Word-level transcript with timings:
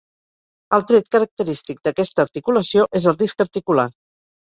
El 0.77 0.85
tret 0.91 1.11
característic 1.17 1.85
d'aquesta 1.89 2.27
articulació 2.31 2.91
és 3.03 3.11
el 3.15 3.23
disc 3.25 3.49
articular. 3.51 3.91